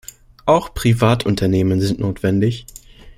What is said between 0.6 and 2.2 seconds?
Privatunternehmen sind